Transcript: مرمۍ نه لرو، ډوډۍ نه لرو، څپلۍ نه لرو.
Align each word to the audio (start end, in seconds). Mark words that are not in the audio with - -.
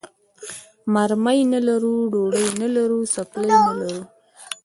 مرمۍ 0.93 1.39
نه 1.53 1.59
لرو، 1.67 1.93
ډوډۍ 2.11 2.47
نه 2.61 2.67
لرو، 2.75 2.99
څپلۍ 3.13 3.55
نه 3.67 3.73
لرو. 3.81 4.01